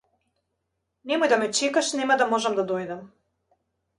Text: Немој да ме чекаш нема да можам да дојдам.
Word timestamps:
Немој 1.11 1.31
да 1.33 1.37
ме 1.43 1.49
чекаш 1.59 1.91
нема 1.99 2.17
да 2.21 2.29
можам 2.33 2.57
да 2.61 2.65
дојдам. 2.71 3.07